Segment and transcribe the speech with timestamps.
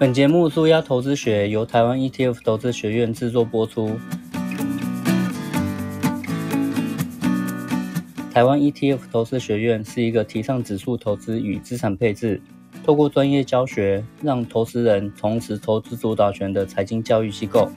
[0.00, 3.98] 本节目《苏压投资学》由台湾 ETF 投资学院制作播出。
[8.32, 12.40] 台湾 ETF 投资学院是一个提倡指数投资与资产配置，
[12.82, 17.70] 透过专业教学，让投资人重拾投资主导权的财经教育机构。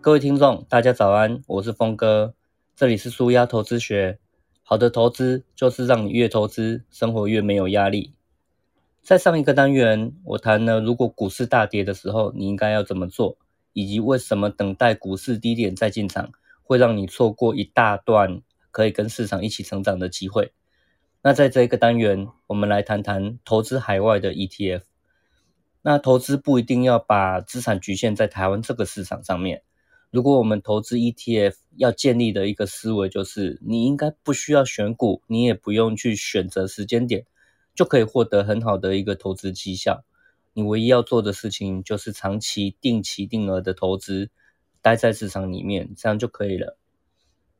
[0.00, 2.34] 各位听众，大家早安，我是峰哥，
[2.74, 4.18] 这里是苏压投资学。
[4.64, 8.17] 好的投资就是让你越投资，生活越没有压力。
[9.08, 13.38] 在上一个单元，我谈了如果股市大跌的时候，你应该要怎么做，
[13.72, 16.30] 以及为什么等待股市低点再进场，
[16.62, 20.52] 会让你错过一大段可以跟市场一起成长的机会。
[21.22, 24.82] 那在这一个单元，我们来谈谈投资海外的 ETF。
[25.80, 29.62] 那投资不一定要把资产局限在台湾这个市场上面。
[30.10, 37.24] 如果我们投资 ETF，要建立的一个思维就是，你应该不需要选股，你也不用去选择时间点。
[37.78, 40.04] 就可以获得很好的一个投资绩效。
[40.52, 44.32] 你唯一要做的事情就是长期定期定额的投资，
[44.82, 46.76] 待在市场里面，这样就可以了。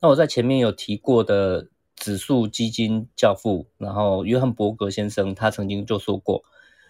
[0.00, 6.42] 那我在前面有提过的指数基金教父，然后约翰伯格先生，他曾经就说过，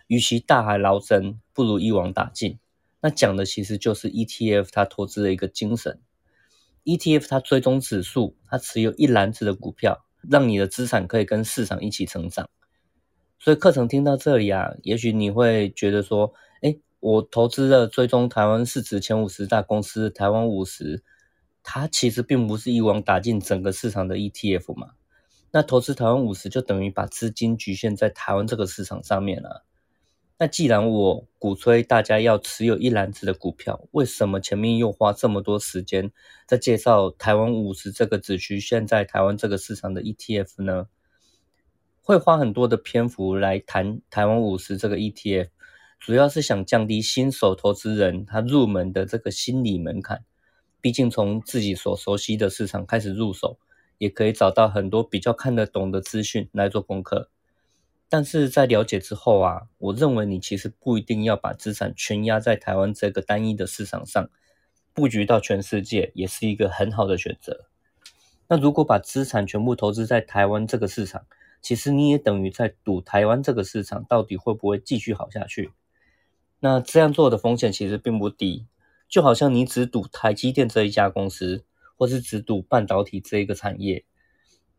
[0.06, 2.58] 与其大海捞针，不如一网打尽。
[3.02, 6.00] 那讲的其实就是 ETF 它投资的一个精神。
[6.84, 12.48] ETF 它追踪指数，它持有一篮子的股票，让你的资产可以跟市场一起成长。
[13.38, 21.02] 所以课程听到这里啊，也许你会觉得说，哎，我投资了追踪台湾市值前五十大公司台湾五十，
[21.62, 24.90] 它其实并不是一网打尽整个市场的 ETF 嘛。
[25.50, 29.64] 那投资台湾五十就等于把资金局限在台湾这个市场上面了。
[30.40, 36.12] 那既然我鼓吹大家要持有一篮子的股票，为什么前面又花这么多时间
[36.46, 40.88] 在介绍台湾五十这个只局限在台湾这个市场的 ETF 呢？
[42.08, 45.50] 会花很多的篇幅来谈台湾五十这个 ETF，
[46.00, 50.24] 主要是想降低新手投资人他入门的这个心理门槛。
[50.80, 53.58] 毕竟从自己所熟悉的市场开始入手，
[53.98, 57.28] 也可以找到很多比较看得懂的资讯来做功课。
[58.08, 64.30] 但是在了解之后啊，我认为你其实不一定要把资产全压在台湾这个单一的市场上，
[64.94, 67.66] 布局到全世界也是一个很好的选择。
[68.48, 71.26] 那如果把资产全部投资在台湾这个市场，
[71.60, 75.72] 其实你也等于在赌台湾这个市场到底会不会继续好下去。
[76.60, 78.66] 那这样做的风险其实并不低，
[79.08, 81.64] 就好像你只赌台积电这一家公司，
[81.96, 84.04] 或是只赌半导体这一个产业。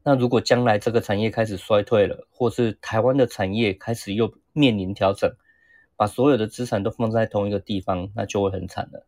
[0.03, 5.35] 那如果将来这个产业开始衰退了，或是台湾的产业开始又面临调整，
[5.95, 9.05] 把所有的资产都放在同一个地方，那就会很惨了。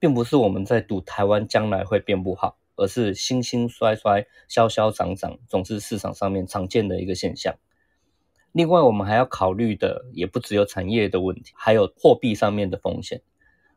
[0.00, 2.58] 并不是我们在赌台湾将来会变不好。
[2.78, 7.56] 而是兴兴衰衰、消消涨涨，总是市场上面常见的一个现象。
[8.52, 13.20] 另外，我们还要考虑的也不只有产业的问题，还有货币上面的风险。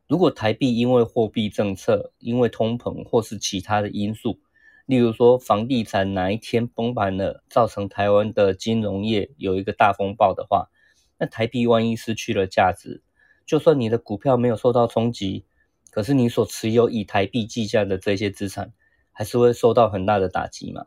[0.08, 4.40] 如果台币因为货币政策、因为通膨或是其他的因素，
[4.86, 10.70] 例如说房地产哪一天崩盘了，造成台湾的金融业有一个大风暴的话，
[11.18, 13.04] 那台币万一失去了价值，
[13.46, 15.46] 就算你的股票没有受到冲击，
[15.92, 18.74] 可是你所持有以台币计价的这些资产，
[19.12, 20.86] 还是会受到很大的打击嘛，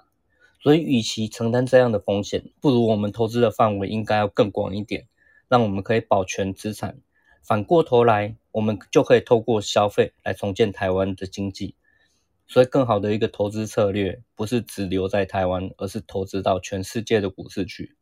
[0.60, 5.06] 所以与其承担这样的风险，不如我们投资的范围应该要更广一点，
[5.48, 6.98] 让我们可以保全资产。
[7.42, 11.76] 反过头来，我们就可以透过消费来重建台湾的经济。
[12.46, 17.96] 所以，更好的一个投资策略，不是只留在台湾，而是投资到全世界的股市去。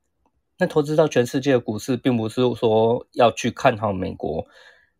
[0.58, 4.46] 那投资到全世界的股市，并不是说要去看好美国，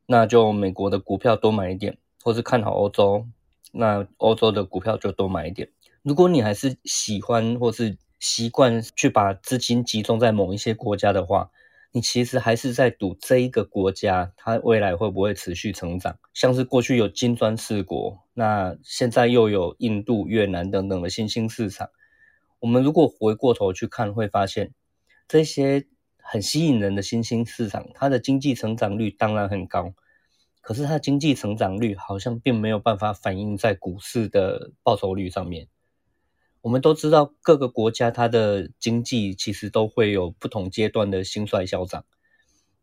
[0.07, 3.27] 那就美国的股票多买一点，或是看好欧洲。
[3.73, 5.69] 那欧洲的股票就多买一点。
[6.03, 11.51] 如果你还是喜欢或是习惯去把资金集中在某一些国家的话，
[11.91, 16.19] 你其实还是在赌这一个国家它未来会不会持续成长。
[16.33, 21.91] 像是过去有金砖四国，那现在又有印度、越南等等的新兴市场。
[22.61, 24.73] 我们如果回过头去看，会发现
[25.29, 29.93] 这些很吸引人的新兴市场，它的经济成长率当然很高。
[30.63, 35.69] 可是它的经济成长率好像并没有办法反映在股市的报酬率上面。
[36.63, 42.05] 我们都知道各个国家它的经济其实都会有不同阶段的兴衰消长。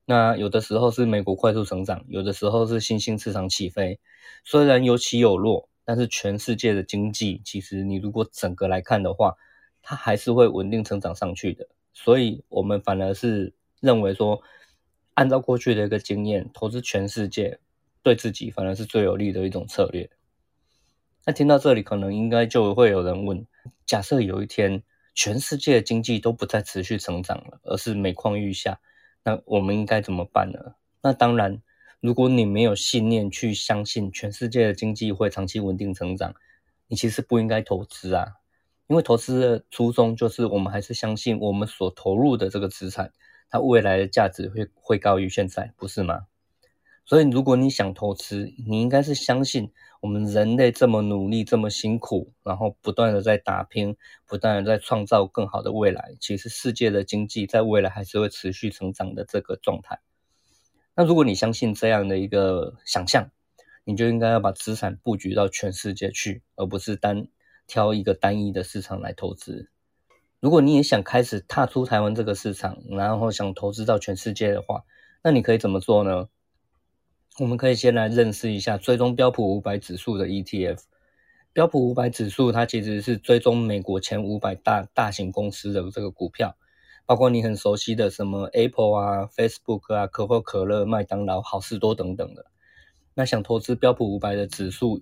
[0.04, 4.00] 那有的时候是美国快速成长，有的时候是新兴市场起飞。
[4.44, 9.36] 虽然有起有落，但是全世界的经济其实你如果整个来看的话，
[9.82, 11.70] 它还是会稳定成长上去的。
[11.94, 14.42] 所以我们反而是认为说，
[15.14, 17.60] 按照过去的一个经验，投资全世界。
[18.10, 20.10] 对自己反而是最有利的一种策略。
[21.28, 23.46] 那听到这里，可能应该就会有人问：
[23.86, 24.82] 假设有一天
[25.14, 28.80] 全世界的经济都不再持续成长了，而是每况愈下，
[29.24, 30.74] 那我们应该怎么办呢？
[31.04, 31.62] 那当然，
[32.00, 36.34] 如果你没有信念去相信全世界的经济会长期稳定成长，
[36.88, 38.26] 你其实不应该投资啊。
[38.88, 43.14] 因为投资的初衷就是我们还是相信我们所投入的这个资产，
[43.52, 46.26] 它未来的价值会会高于现在，不是吗？
[47.10, 53.98] 所以，如果你想投资，你应该是相信我们人类这么努力、这么辛苦，然后不断的在打拼，
[54.28, 56.16] 不断的在创造更好的未来。
[56.20, 60.02] 其实，世界的经济在未来还是会持续成长的这个状态。
[60.94, 63.32] 那如果你相信这样的一个想象，
[63.86, 67.28] 你就应该要把资产布局到全世界去，而不是单
[67.66, 69.72] 挑一个单一的市场来投资。
[70.40, 74.84] 如果你也想开始踏出台湾这个市场，然后想投资到全世界的话，
[75.24, 76.30] 那你可以怎么做呢？
[77.40, 80.80] 我们可以先来认识一下追踪标普五百指数的 ETF。
[81.54, 86.58] 标普五百指数它其实是追踪美国前五百大大型公司的这个股票，
[87.06, 92.48] 包括你很熟悉的什么 Apple 啊、Facebook 啊、可口可乐、麦当劳、好事多等等的。
[93.14, 95.02] 那想投资标普五百的指数，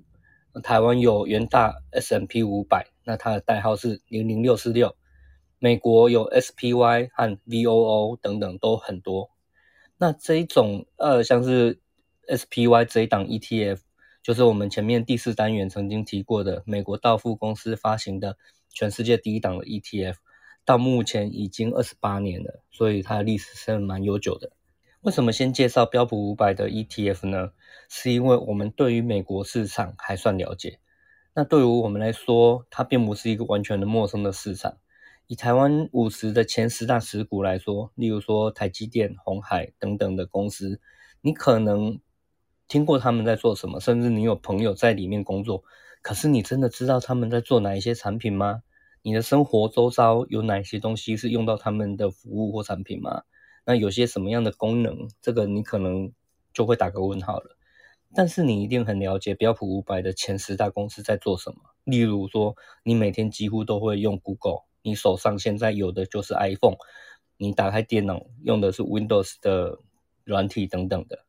[0.62, 4.96] 台湾有元大 S M P 五百，那它的代号是零零六四六。
[5.58, 9.32] 美国有 SPY 和 VOO 等等都很多。
[9.98, 11.80] 那这一种呃像是
[12.28, 13.80] SPY 这一档 ETF
[14.22, 18.38] 就是我们前面第四单元曾经提过的美国道富公司发行的
[18.70, 20.16] 全世界第一档的 ETF，
[20.66, 24.52] 到目前已经二十八年了，所以它的历史是蛮悠久的。
[25.02, 27.52] 为什么先介绍标普五百的 ETF 呢？
[27.88, 30.80] 是因为我们对于美国市场还算了解。
[31.34, 34.78] 那对于我们来说，它并不是一个完全的陌生的市场。
[35.28, 40.82] 以台湾五十的前十大持股来说，例如说台积电、红海等等的公司，
[41.22, 42.02] 你可能。
[42.68, 45.64] 听过他们在做什么，甚至你有朋友在里面工作，
[46.02, 48.64] 可是你真的知道他们在做哪一些产品吗？
[49.02, 53.24] 你的生活周遭有哪些东西是用到他们的服务或产品吗？
[53.66, 56.12] 那有些什么样的功能，这个你可能
[56.54, 57.58] 就会打个问号了。
[58.14, 66.78] 但是你一定很了解标普五百的前十大公司在做什么，例如说你每天几乎都会用 Google，你手上现在有的就是 iPhone，
[67.38, 69.80] 你打开电脑用的是 Windows 的
[70.24, 71.27] 软体等等的。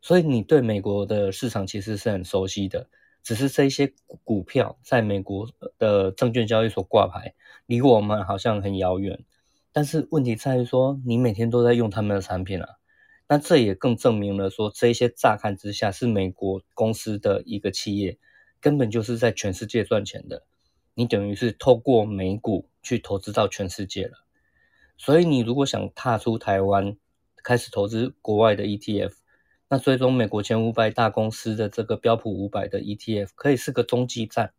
[0.00, 2.88] 所以你对美国的市场其实是很熟悉的，
[3.22, 3.92] 只是这些
[4.24, 7.34] 股票在美国的证券交易所挂牌，
[7.66, 9.24] 离我们好像很遥远。
[9.72, 12.68] 但是问题在于说，你每天都在用他们的产品啊，
[13.28, 18.18] 那这也更证明了说，这些乍看之下是美国公司的一个企业，
[18.60, 20.44] 根本就是在全世界赚钱的。
[20.94, 24.24] 你等于是透过美股去投资到全世界了。
[24.96, 26.96] 所以你如果想踏出台湾，
[27.44, 29.12] 开始投资国外的 ETF。
[29.70, 34.54] 那追踪美国前五百大公司的这个标普五百的 ETF 可以是个中继站，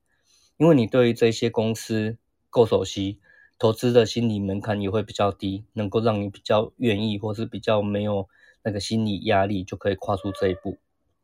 [0.58, 2.18] 因为你对于这些公司
[2.52, 3.20] 够熟悉，
[3.58, 8.30] 投资的心理门槛也会比较低，能够让你比较愿意或是比较没有
[8.64, 10.78] 那个心理压力，就可以跨出这一步。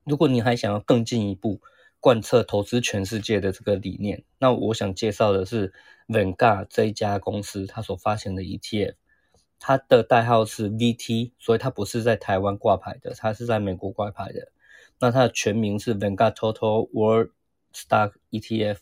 [0.04, 1.62] 如果你还想要更进一步
[2.00, 5.74] 贯彻投资全世界的这个理念，那我想介绍的是
[6.08, 8.96] Vanguard 这一家公司它所发行的 ETF。
[9.68, 14.50] 它的代号是 VT，所以它不是在台湾挂牌的，它是在美国挂牌的。
[15.00, 17.32] 那它的全名是 Vanguard Total World
[17.74, 18.78] Stock ETF，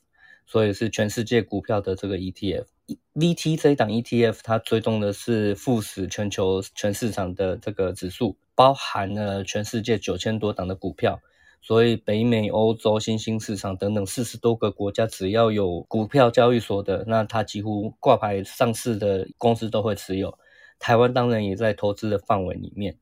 [0.45, 2.65] 所以是全世界股票的这个 ETF。
[3.13, 11.21] VT 这一档 ETF，它追踪的是富时全球全市场的这个指数，包含了全世界九千多档的股票，
[11.61, 20.37] 所以北美、欧洲、新兴市场等等四十多个国家，只要有股票交易所的，那它几乎挂牌上市的公司都会持有。
[20.79, 22.97] 台湾当然也在投资的范围里面，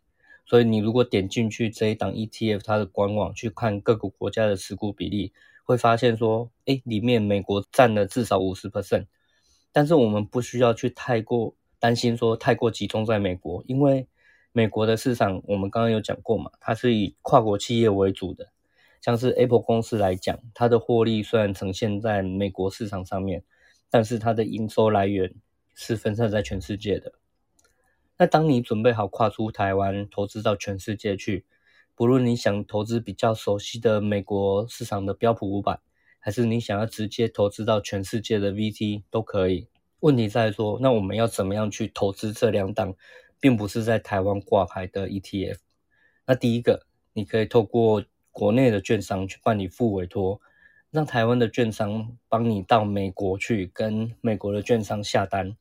[0.46, 8.70] 所以你如果点进去这一档 ETF 它的官网去看各个国家的持股比例，会发现说，哎，里面美国占了至少五十。
[8.70, 9.06] percent，
[9.72, 14.08] 但是我们不需要去太过担心说太过集中在美国，因为
[14.52, 18.50] 美国的市场我们刚刚有讲过嘛，它是以跨国企业为主的，
[19.02, 23.44] 像是 Apple 公司来讲，它的获利虽然呈现在美国市场上面，
[23.90, 25.34] 但是它的营收来源
[25.74, 27.14] 是分散在全世界的。
[28.22, 31.44] 那当你准备好跨出台湾，投资到全世界去，
[31.96, 35.80] 不论你想投资比较熟悉的美国市场的标普五百，
[36.20, 39.68] 还是你想要直接投资到全世界的 VT 都可以。
[40.02, 42.94] 问题在说，那我们要怎么样去投资这两档，
[43.40, 45.58] 并不是在台湾挂牌的 ETF？
[46.28, 50.40] 那第一个，你可以透过国内的券商去办理副委托，
[50.92, 55.58] 让台湾的券商帮你到美国去跟美国的券商下单。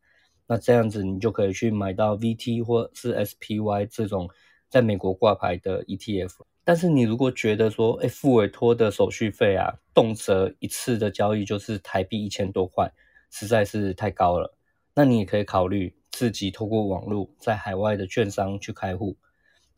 [0.50, 4.28] 那这样子，你就可以去买到 VT 或是 SPY 这种
[4.68, 6.38] 在美国挂牌的 ETF。
[6.64, 12.90] 但是你如果觉得说，哎，付委托的手续费啊，动辄一次的交易就是台币一千多块，
[13.30, 14.52] 实在是太高了，
[14.92, 19.16] 那你也可以考虑自己透过网络在海外的券商去开户。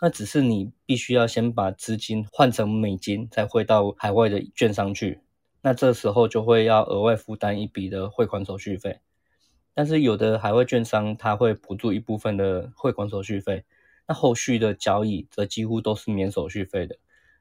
[0.00, 5.20] 那只是你必须要先把资金换成美金，再汇到海外的券商去。
[5.60, 9.00] 那这时候就会要额外负担一笔的汇款手续费。
[9.74, 13.64] 但是有的海外券商它会补助一部分的汇款手续费，
[14.06, 16.98] 那后续的交易则几乎都是免手续费的。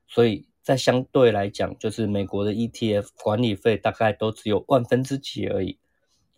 [0.07, 5.77] 所以在相对来讲，就是美国的 ETF 管理费大概都只有万分之几而已。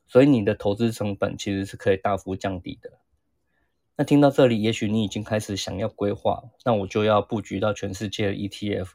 [0.07, 2.91] 所以你的投资成本其实是可以大幅降低的。
[3.95, 8.89] 那听到这里，也许你已经开始想要规划，那我就要布局到全世界的 ETF，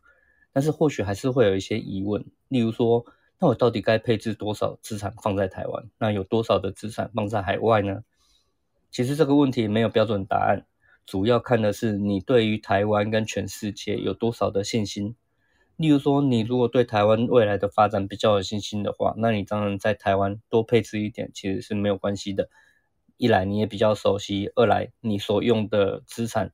[0.53, 3.05] 但是或许还是会有一些疑问，例如说，
[3.41, 5.89] 那我到底该配置多少资产放在台湾？
[5.99, 8.03] 那有多少的资产放在海外呢？
[8.91, 10.67] 其实这个问题没有标准答案，
[11.07, 15.15] 主要看的是你对于台湾跟全世界有多少的信心。
[15.77, 22.51] 例如说，你如果对台湾未来的发展比较有信心的话，那你当然在台湾多配置一点，其实是没有关系的。
[23.17, 26.53] 一来你也比较熟悉，二来你所用的资产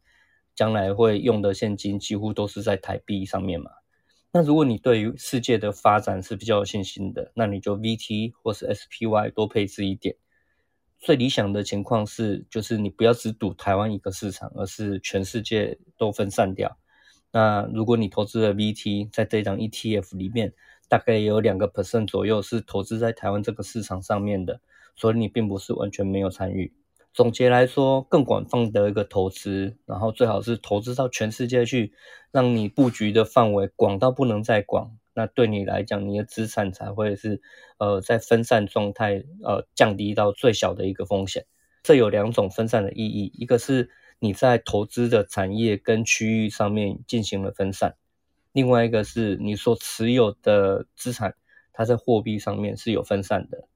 [0.54, 3.70] 将来会用的现金几乎都是在台币上面嘛。
[4.36, 10.16] 那如果你对于世界的发展是比较有信心的，那你就 VT 或是 SPY 多配置一点。
[10.98, 16.76] 最理想的情况是，就是你不要只赌台湾一个市场，而是全世界都分散掉。
[17.30, 20.52] 那如果你投资的 VT 在这张 ETF 里面，
[20.88, 24.60] 大概也有两个 percent 左右是投资在台湾这个市场上面的。
[24.96, 26.72] 所以你并不是完全没有参与。
[27.14, 31.94] 总结来说，更广泛的一个投资，然后最好是投资到全世界去，
[32.32, 34.98] 让你布局的范围广到不能再广。
[35.14, 37.40] 那对你来讲，你的资产才会是
[37.78, 41.46] 呃在分散状态，呃降低到最小的一个风险。
[41.84, 47.94] 这有两种分散的意义，一个是你在投资的产业跟区域上面进行了分散，
[48.50, 51.36] 另外一个是你所持有的资产，
[51.72, 53.68] 它在货币上面是有分散的。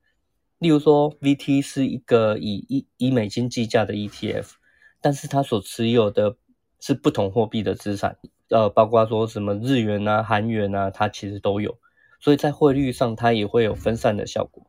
[0.58, 4.52] 例如说，VT 是一个以以以美金计价的 ETF，
[5.00, 6.36] 但是它所持有的
[6.80, 11.78] 是不同货币的资产，呃，包括说什么日元啊、韩元啊，它其实都有，
[12.20, 14.66] 所以在汇率上它也会有分散的效果。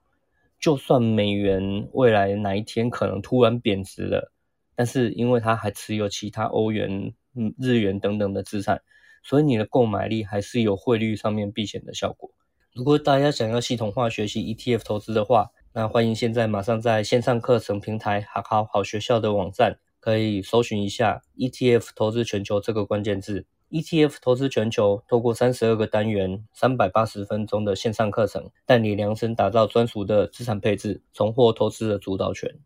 [0.59, 4.31] 就算美元未来哪一天可能突然贬值了，
[4.75, 8.81] 但是因为它还持有其他欧元、嗯日元等等的资产，
[9.23, 12.29] 所以你的购买力还是有汇率上面避险的效果。
[12.73, 23.45] 如果大家想要系统化学习 ETF 投资的话，那欢迎现在马上在线上课程平台好好好学校的网站，可以搜寻一下 ETF 投资全球这个关键字。
[23.69, 32.57] ETF 投资全球，透过三十二个单元、三百八十分钟的线上课程，带你量身打造专属的资产配置，重获投资的主导权。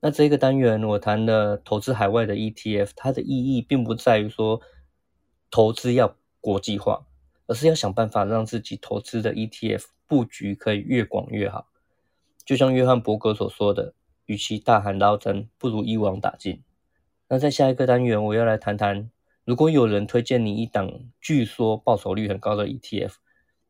[0.00, 4.60] 那这个单元我谈的投资海外的 ETF，它的意义并不在于说
[5.50, 7.06] 投资要国际化，
[7.46, 11.68] 而是要想办法让自己投资的 ETF 布局可以越广越好。
[12.50, 13.94] 就像约翰伯格所说的
[14.26, 16.60] ：“与其大喊捞针，不如一网打尽。”
[17.30, 19.08] 那在下一个单元，我要来谈谈，
[19.44, 20.90] 如果有人推荐你一档
[21.20, 23.12] 据说报酬率很高的 ETF，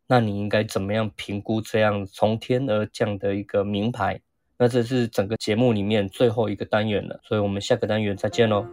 [0.07, 4.23] 那你应该怎么样评估这样从天而降的一个名牌？
[4.57, 8.67] 那这是整个节目里面最后一个单元了，所以我们下个单元再见喽。